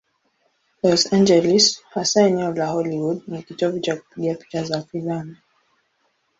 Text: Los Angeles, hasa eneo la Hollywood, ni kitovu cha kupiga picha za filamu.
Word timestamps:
Los 0.81 1.13
Angeles, 1.13 1.83
hasa 1.93 2.25
eneo 2.27 2.51
la 2.53 2.73
Hollywood, 2.73 3.21
ni 3.27 3.43
kitovu 3.43 3.79
cha 3.79 3.95
kupiga 3.95 4.35
picha 4.35 4.63
za 4.63 4.81
filamu. 4.81 5.35